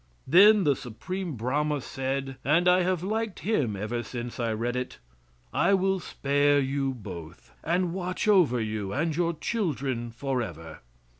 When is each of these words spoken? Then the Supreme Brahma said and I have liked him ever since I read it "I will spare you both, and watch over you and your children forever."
Then 0.25 0.63
the 0.63 0.75
Supreme 0.75 1.35
Brahma 1.35 1.79
said 1.79 2.37
and 2.43 2.67
I 2.67 2.81
have 2.81 3.03
liked 3.03 3.41
him 3.41 3.75
ever 3.75 4.01
since 4.01 4.39
I 4.39 4.51
read 4.51 4.75
it 4.75 4.97
"I 5.53 5.75
will 5.75 5.99
spare 5.99 6.59
you 6.59 6.95
both, 6.95 7.53
and 7.63 7.93
watch 7.93 8.27
over 8.27 8.59
you 8.59 8.91
and 8.93 9.15
your 9.15 9.33
children 9.33 10.09
forever." 10.09 10.79